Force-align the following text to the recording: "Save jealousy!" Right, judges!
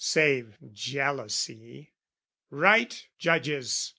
"Save 0.03 0.57
jealousy!" 0.73 1.91
Right, 2.49 3.07
judges! 3.19 3.89